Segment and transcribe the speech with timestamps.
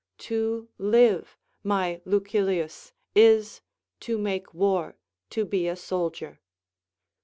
[0.29, 3.61] ["To live, my Lucilius, is
[3.99, 4.95] (to make war)
[5.29, 6.39] to be a soldier."